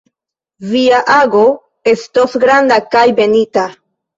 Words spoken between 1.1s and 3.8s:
ago estos granda kaj benita.